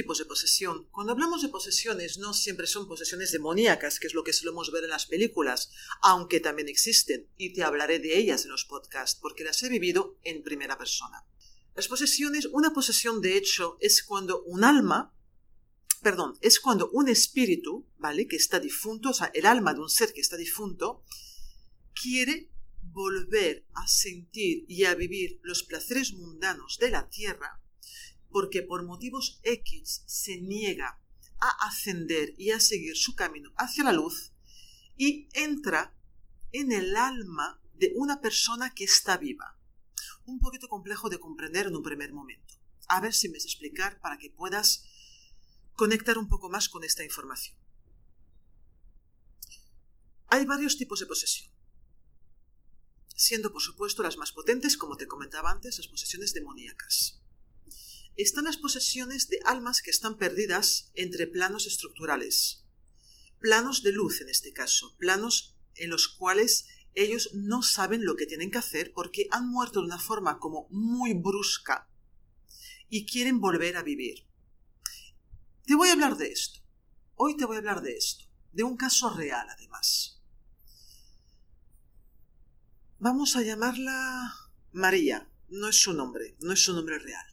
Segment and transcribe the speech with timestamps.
[0.00, 0.86] Tipos de posesión.
[0.92, 4.84] Cuando hablamos de posesiones, no siempre son posesiones demoníacas, que es lo que solemos ver
[4.84, 5.70] en las películas,
[6.00, 10.16] aunque también existen, y te hablaré de ellas en los podcasts, porque las he vivido
[10.22, 11.26] en primera persona.
[11.74, 15.14] Las posesiones, una posesión de hecho es cuando un alma,
[16.00, 18.26] perdón, es cuando un espíritu, ¿vale?
[18.26, 21.04] Que está difunto, o sea, el alma de un ser que está difunto,
[21.92, 22.48] quiere
[22.80, 27.60] volver a sentir y a vivir los placeres mundanos de la tierra
[28.30, 31.00] porque por motivos X se niega
[31.40, 34.32] a ascender y a seguir su camino hacia la luz
[34.96, 35.94] y entra
[36.52, 39.56] en el alma de una persona que está viva.
[40.26, 42.54] Un poquito complejo de comprender en un primer momento.
[42.88, 44.84] A ver si me sé explicar para que puedas
[45.74, 47.56] conectar un poco más con esta información.
[50.28, 51.50] Hay varios tipos de posesión,
[53.16, 57.20] siendo por supuesto las más potentes, como te comentaba antes, las posesiones demoníacas
[58.16, 62.64] están las posesiones de almas que están perdidas entre planos estructurales,
[63.38, 68.26] planos de luz en este caso, planos en los cuales ellos no saben lo que
[68.26, 71.88] tienen que hacer porque han muerto de una forma como muy brusca
[72.88, 74.26] y quieren volver a vivir.
[75.64, 76.60] Te voy a hablar de esto.
[77.14, 80.20] Hoy te voy a hablar de esto, de un caso real además.
[82.98, 84.34] Vamos a llamarla
[84.72, 85.26] María.
[85.48, 87.29] No es su nombre, no es su nombre real.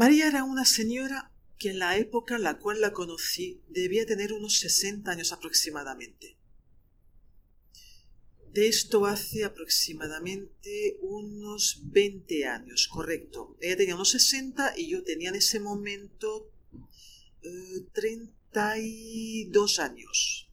[0.00, 4.32] María era una señora que en la época en la cual la conocí debía tener
[4.32, 6.38] unos 60 años aproximadamente.
[8.50, 13.58] De esto hace aproximadamente unos 20 años, correcto.
[13.60, 16.50] Ella tenía unos 60 y yo tenía en ese momento
[17.92, 20.48] 32 eh, años.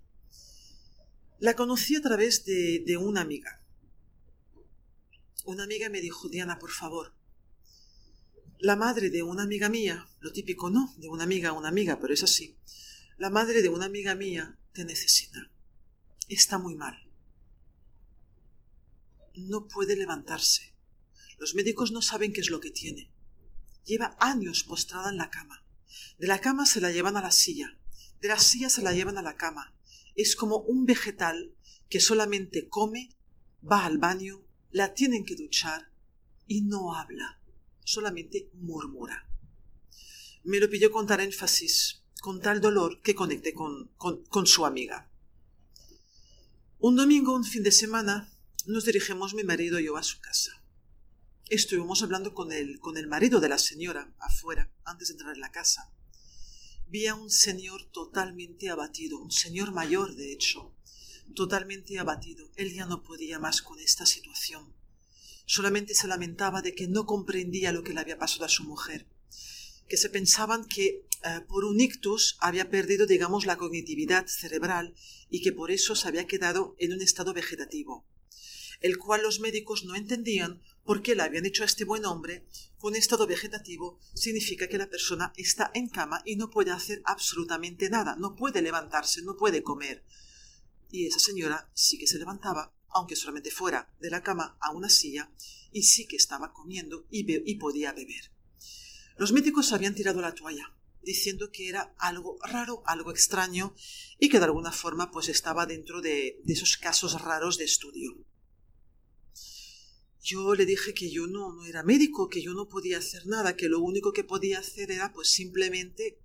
[1.39, 3.63] La conocí a través de, de una amiga.
[5.45, 7.16] Una amiga me dijo, Diana, por favor,
[8.59, 11.99] la madre de una amiga mía, lo típico no, de una amiga a una amiga,
[11.99, 12.57] pero es así,
[13.17, 15.51] la madre de una amiga mía te necesita.
[16.27, 16.95] Está muy mal.
[19.35, 20.73] No puede levantarse.
[21.37, 23.11] Los médicos no saben qué es lo que tiene.
[23.85, 25.63] Lleva años postrada en la cama.
[26.17, 27.77] De la cama se la llevan a la silla.
[28.21, 29.75] De la silla se la llevan a la cama.
[30.15, 31.55] Es como un vegetal
[31.89, 33.15] que solamente come,
[33.63, 35.91] va al baño, la tienen que duchar
[36.47, 37.36] y no habla
[37.87, 39.25] solamente murmura.
[40.43, 45.09] Me lo pidió con tal énfasis, con tal dolor, que conecté con, con, su amiga.
[46.79, 48.29] Un domingo, un fin de semana,
[48.65, 50.61] nos dirigimos mi marido y yo a su casa.
[51.49, 55.39] Estuvimos hablando con el, con el marido de la señora afuera, antes de entrar en
[55.39, 55.93] la casa.
[56.87, 60.75] Vi a un señor totalmente abatido, un señor mayor, de hecho,
[61.35, 62.51] totalmente abatido.
[62.57, 64.76] Él ya no podía más con esta situación
[65.47, 69.07] solamente se lamentaba de que no comprendía lo que le había pasado a su mujer,
[69.87, 74.93] que se pensaban que eh, por un ictus había perdido, digamos, la cognitividad cerebral
[75.29, 78.05] y que por eso se había quedado en un estado vegetativo,
[78.81, 82.45] el cual los médicos no entendían por qué le habían hecho a este buen hombre
[82.77, 87.89] con estado vegetativo significa que la persona está en cama y no puede hacer absolutamente
[87.89, 90.03] nada, no puede levantarse, no puede comer.
[90.91, 94.89] Y esa señora sí que se levantaba aunque solamente fuera de la cama a una
[94.89, 95.31] silla,
[95.71, 98.31] y sí que estaba comiendo y, podía beber.
[99.17, 103.75] Los médicos habían tirado la toalla, diciendo que era algo raro, algo extraño,
[104.19, 108.17] y que de alguna forma pues estaba dentro de, de esos casos raros de estudio.
[110.21, 113.55] Yo le dije que yo no, no era médico, que yo no podía hacer nada,
[113.55, 116.19] que lo único que podía hacer era pues simplemente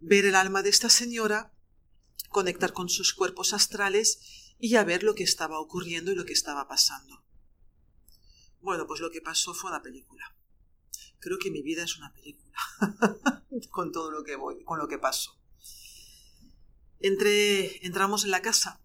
[0.00, 1.52] ver el alma de esta señora,
[2.30, 6.32] conectar con sus cuerpos astrales y a ver lo que estaba ocurriendo y lo que
[6.32, 7.24] estaba pasando.
[8.60, 10.34] Bueno, pues lo que pasó fue una película.
[11.20, 12.58] Creo que mi vida es una película
[13.70, 15.38] con todo lo que voy, con lo que paso.
[17.00, 18.80] Entré, entramos en la casa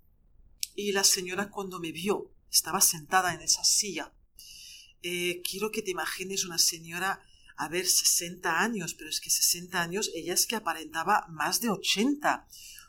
[0.75, 4.13] y la señora cuando me vio estaba sentada en esa silla.
[5.01, 7.21] Eh, quiero que te imagines una señora,
[7.57, 11.69] a ver, 60 años, pero es que 60 años, ella es que aparentaba más de
[11.69, 12.47] 80,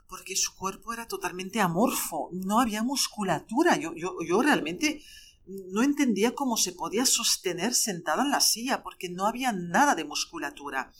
[0.08, 3.76] porque su cuerpo era totalmente amorfo, no había musculatura.
[3.76, 5.02] Yo, yo, yo realmente
[5.46, 10.04] no entendía cómo se podía sostener sentada en la silla, porque no había nada de
[10.04, 10.92] musculatura.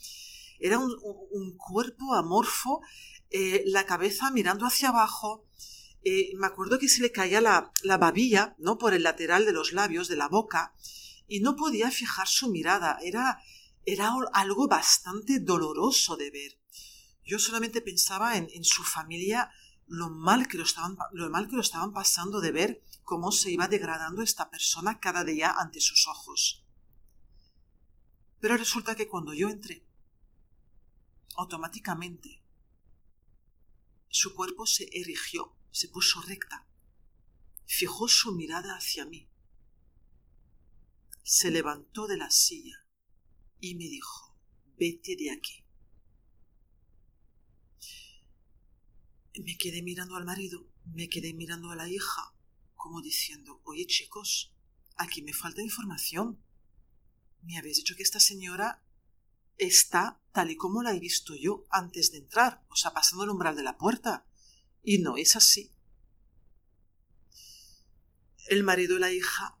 [0.59, 2.81] Era un, cuerpo amorfo,
[3.29, 5.45] eh, la cabeza mirando hacia abajo.
[6.03, 8.77] Eh, me acuerdo que se le caía la, la babilla, ¿no?
[8.77, 10.73] Por el lateral de los labios, de la boca,
[11.27, 12.99] y no podía fijar su mirada.
[13.01, 13.41] Era,
[13.85, 16.59] era algo bastante doloroso de ver.
[17.25, 19.51] Yo solamente pensaba en, su familia,
[19.87, 23.51] lo mal, que lo, estaban, lo mal que lo estaban pasando de ver cómo se
[23.51, 26.63] iba degradando esta persona cada día ante sus ojos.
[28.39, 29.83] Pero resulta que cuando yo entré,
[31.35, 32.43] automáticamente
[34.09, 36.67] su cuerpo se erigió, se puso recta,
[37.65, 39.27] fijó su mirada hacia mí,
[41.23, 42.85] se levantó de la silla
[43.59, 44.37] y me dijo,
[44.77, 45.64] vete de aquí.
[49.43, 52.33] Me quedé mirando al marido, me quedé mirando a la hija,
[52.75, 54.53] como diciendo, oye chicos,
[54.95, 56.41] aquí me falta información.
[57.43, 58.83] Me habéis dicho que esta señora
[59.57, 63.29] está tal y como la he visto yo antes de entrar, o sea, pasando el
[63.29, 64.25] umbral de la puerta.
[64.83, 65.71] Y no es así.
[68.47, 69.57] El marido y la hija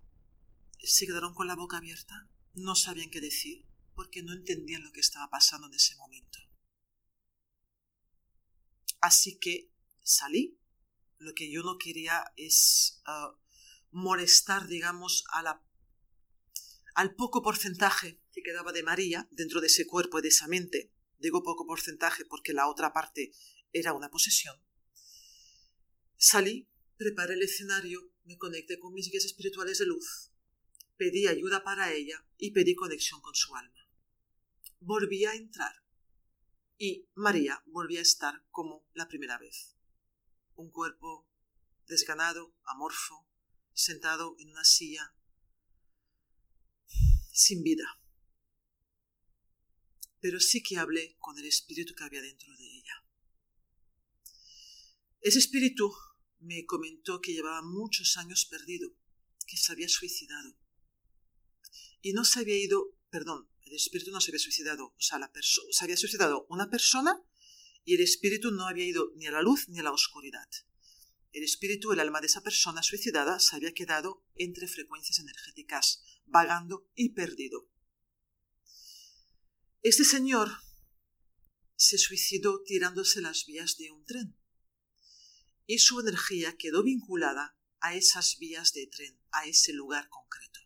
[0.79, 4.99] se quedaron con la boca abierta, no sabían qué decir, porque no entendían lo que
[4.99, 6.39] estaba pasando en ese momento.
[8.99, 9.71] Así que
[10.03, 10.59] salí
[11.19, 13.37] lo que yo no quería es ah,
[13.91, 15.63] molestar, digamos, a la,
[16.93, 20.91] al poco porcentaje que quedaba de María dentro de ese cuerpo y de esa mente.
[21.17, 23.31] Digo poco porcentaje porque la otra parte
[23.71, 24.55] era una posesión.
[26.17, 30.31] Salí, preparé el escenario, me conecté con mis guías espirituales de luz,
[30.97, 33.89] pedí ayuda para ella y pedí conexión con su alma.
[34.79, 35.84] Volví a entrar
[36.77, 39.75] y María volvía a estar como la primera vez
[40.55, 41.27] un cuerpo
[41.87, 43.27] desganado, amorfo,
[43.73, 45.13] sentado en una silla,
[47.31, 47.99] sin vida.
[50.19, 53.03] Pero sí que hablé con el espíritu que había dentro de ella.
[55.21, 55.93] Ese espíritu
[56.39, 58.91] me comentó que llevaba muchos años perdido,
[59.45, 60.57] que se había suicidado.
[62.01, 65.83] Y no se había ido, perdón, el espíritu no se había suicidado, o sea, se
[65.83, 67.21] había suicidado una persona
[67.83, 70.47] y el espíritu no había ido ni a la luz ni a la oscuridad.
[71.31, 76.89] El espíritu, el alma de esa persona suicidada, se había quedado entre frecuencias energéticas, vagando
[76.95, 77.69] y perdido.
[79.81, 80.49] Este señor
[81.75, 84.37] se suicidó tirándose las vías de un tren
[85.67, 90.64] y su energía quedó vinculada a esas vías de tren, a ese lugar concreto.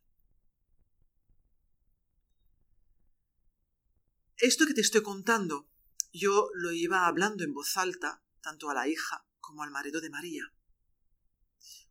[4.41, 5.69] Esto que te estoy contando
[6.13, 10.09] yo lo iba hablando en voz alta, tanto a la hija como al marido de
[10.09, 10.43] María.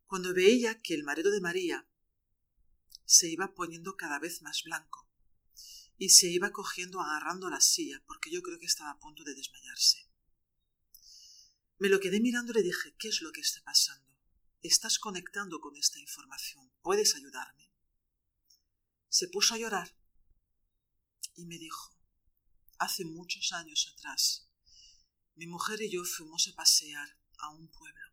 [0.06, 1.86] Cuando veía que el marido de María
[3.04, 5.06] se iba poniendo cada vez más blanco
[5.98, 9.34] y se iba cogiendo agarrando la silla porque yo creo que estaba a punto de
[9.34, 10.08] desmayarse.
[11.76, 14.16] Me lo quedé mirando y le dije, ¿qué es lo que está pasando?
[14.62, 16.72] Estás conectando con esta información.
[16.80, 17.70] ¿Puedes ayudarme?
[19.10, 19.94] Se puso a llorar
[21.36, 21.97] y me dijo,
[22.78, 24.48] hace muchos años atrás,
[25.34, 27.08] mi mujer y yo fuimos a pasear
[27.38, 28.08] a un pueblo.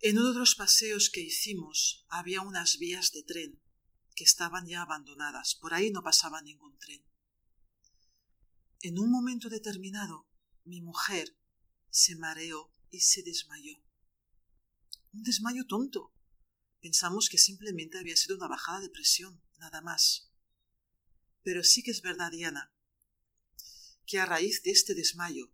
[0.00, 3.60] En uno de los paseos que hicimos había unas vías de tren
[4.14, 7.04] que estaban ya abandonadas, por ahí no pasaba ningún tren.
[8.80, 10.28] En un momento determinado,
[10.64, 11.36] mi mujer
[11.90, 13.82] se mareó y se desmayó.
[15.12, 16.14] Un desmayo tonto.
[16.80, 20.27] Pensamos que simplemente había sido una bajada de presión, nada más.
[21.48, 22.70] Pero sí que es verdad, Diana,
[24.04, 25.50] que a raíz de este desmayo,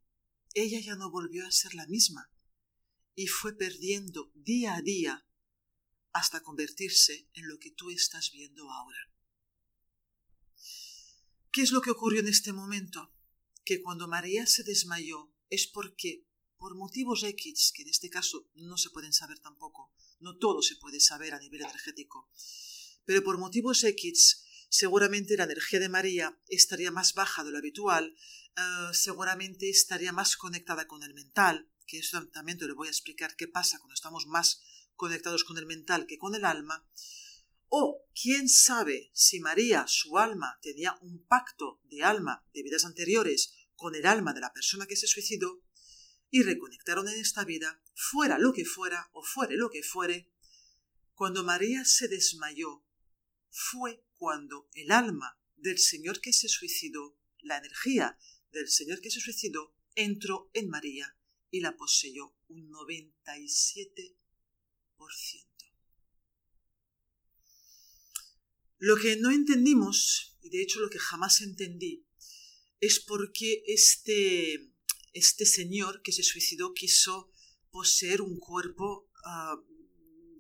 [0.53, 2.33] ella ya no volvió a ser la misma
[3.15, 5.25] y fue perdiendo día a día
[6.11, 9.09] hasta convertirse en lo que tú estás viendo ahora.
[11.53, 13.15] ¿Qué es lo que ocurrió en este momento?
[13.65, 18.79] Que cuando María se desmayó es porque, por motivos X, que en este caso no
[18.79, 22.29] se pueden saber tampoco, no todo se puede saber a nivel energético,
[23.05, 24.44] pero por motivos X
[24.75, 28.17] seguramente la energía de María estaría más baja de lo habitual,
[28.57, 28.61] eh,
[28.93, 33.37] seguramente estaría más conectada con el mental, que eso también te lo voy a explicar
[33.37, 34.63] qué pasa cuando estamos más
[34.97, 36.85] conectados con el mental que con el alma,
[37.69, 43.55] o quién sabe si María, su alma, tenía un pacto de alma de vidas anteriores
[43.77, 45.63] con el alma de la persona que se suicidó,
[46.31, 50.33] y reconectaron en esta vida, fuera lo que fuera o fuere lo que fuere,
[51.15, 52.85] cuando María se desmayó,
[53.55, 58.19] fue cuando el alma del Señor que se suicidó, la energía
[58.53, 61.15] del Señor que se suicidó, entró en María
[61.51, 64.17] y la poseyó un 97%.
[68.79, 72.07] Lo que no entendimos, y de hecho lo que jamás entendí,
[72.81, 74.73] es por qué este,
[75.13, 77.31] este señor que se suicidó quiso
[77.71, 79.63] poseer un cuerpo ah,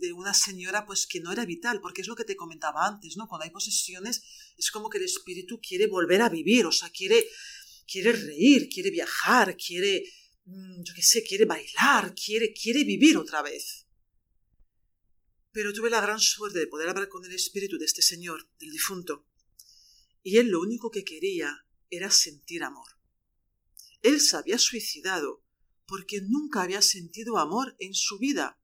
[0.00, 3.16] de una señora pues que no era vital, porque es lo que te comentaba antes,
[3.16, 3.28] ¿no?
[3.28, 4.22] Cuando hay posesiones
[4.56, 7.26] es como que el espíritu quiere volver a vivir, o sea, quiere,
[7.86, 10.04] quiere reír, quiere viajar, quiere,
[10.44, 13.86] mm, yo qué sé, quiere bailar, quiere, quiere vivir otra vez.
[15.52, 18.70] Pero tuve la gran suerte de poder hablar con el espíritu de este señor, del
[18.70, 19.26] difunto,
[20.22, 22.88] y él lo único que quería era sentir amor.
[24.02, 25.44] Él se había suicidado
[25.86, 28.58] porque nunca había sentido amor en su vida.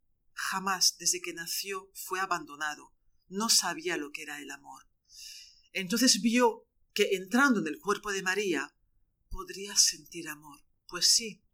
[0.48, 2.94] Jamás desde que nació fue abandonado.
[3.28, 4.88] No sabía lo que era el amor.
[5.74, 8.74] Entonces vio que entrando en el cuerpo de María
[9.28, 10.64] podría sentir amor.
[10.88, 11.44] Pues sí.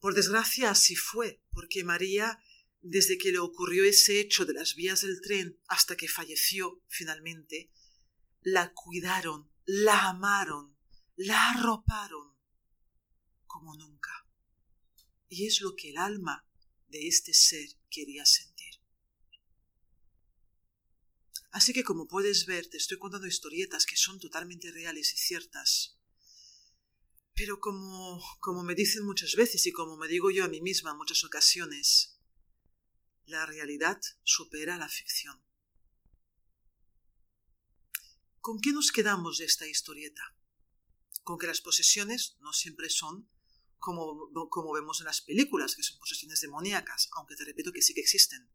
[0.00, 2.42] Por desgracia así fue, porque María,
[2.80, 7.70] desde que le ocurrió ese hecho de las vías del tren hasta que falleció finalmente,
[8.40, 10.74] la cuidaron, la amaron,
[11.16, 12.34] la arroparon
[13.46, 14.26] como nunca.
[15.28, 16.48] Y es lo que el alma
[16.88, 18.74] de este ser quería sentir.
[21.50, 25.96] Así que como puedes ver, te estoy contando historietas que son totalmente reales y ciertas.
[27.34, 30.90] Pero como, como me dicen muchas veces y como me digo yo a mí misma
[30.90, 32.18] en muchas ocasiones,
[33.26, 35.40] la realidad supera la ficción.
[38.40, 40.36] ¿Con qué nos quedamos de esta historieta?
[41.22, 43.28] Con que las posesiones no siempre son
[43.84, 47.92] como, como vemos en las películas, que son posesiones demoníacas, aunque te repito que sí
[47.92, 48.50] que existen,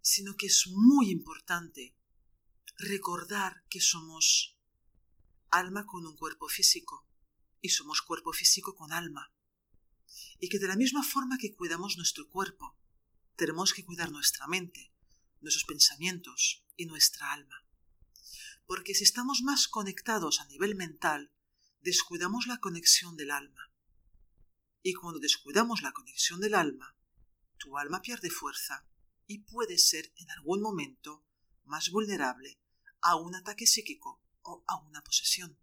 [0.00, 1.96] sino que es muy importante
[2.78, 4.58] recordar que somos
[5.50, 7.06] alma con un cuerpo físico
[7.60, 9.32] y somos cuerpo físico con alma.
[10.40, 12.76] Y que de la misma forma que cuidamos nuestro cuerpo,
[13.36, 14.92] tenemos que cuidar nuestra mente,
[15.40, 17.62] nuestros pensamientos y nuestra alma
[18.66, 21.32] porque si estamos más conectados a nivel mental,
[21.80, 23.71] descuidamos la conexión del alma.
[24.82, 26.96] Y cuando descuidamos la conexión del alma,
[27.56, 28.84] tu alma pierde fuerza
[29.26, 31.24] y puede ser en algún momento
[31.64, 32.60] más vulnerable
[33.00, 35.56] a un ataque psíquico o a una posesión.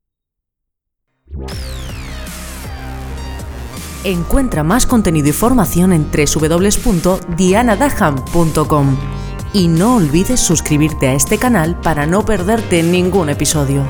[4.06, 8.98] Encuentra más contenido y formación en www.dianadaham.com
[9.52, 13.86] y no olvides suscribirte a este canal para no perderte ningún episodio.